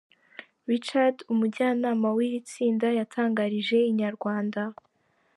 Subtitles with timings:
[0.69, 4.61] Richard umujyanama w’iri tsinda yatangarije inyarwanda.